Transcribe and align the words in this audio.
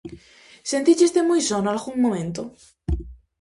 Sentícheste 0.71 1.21
moi 1.29 1.41
só 1.49 1.57
nalgún 1.61 1.97
momento? 2.05 2.41